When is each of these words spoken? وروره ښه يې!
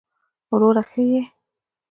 وروره 0.49 0.83
ښه 0.89 1.01
يې! 1.09 1.21